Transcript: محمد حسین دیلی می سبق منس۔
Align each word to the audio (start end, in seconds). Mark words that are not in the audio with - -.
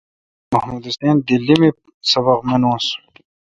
محمد 0.51 0.83
حسین 0.89 1.15
دیلی 1.27 1.55
می 1.61 1.69
سبق 2.09 2.39
منس۔ 2.49 2.85